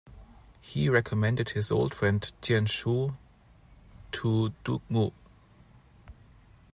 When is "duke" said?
4.63-4.81